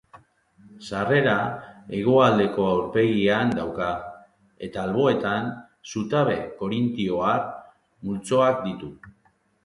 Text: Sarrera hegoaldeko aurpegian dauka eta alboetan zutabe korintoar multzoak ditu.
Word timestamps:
Sarrera 0.85 1.33
hegoaldeko 1.97 2.63
aurpegian 2.69 3.51
dauka 3.59 3.89
eta 4.67 4.85
alboetan 4.89 5.51
zutabe 5.97 6.37
korintoar 6.63 7.45
multzoak 8.09 8.59
ditu. 8.65 8.91